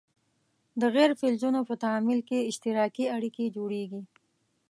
[0.81, 4.01] د غیر فلزونو په تعامل کې اشتراکي اړیکې جوړیږي.